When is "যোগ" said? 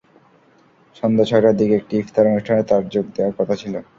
2.93-3.05